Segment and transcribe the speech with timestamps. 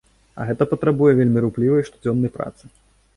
[0.39, 2.63] А гэта патрабуе вельмі руплівай і штодзённай працы.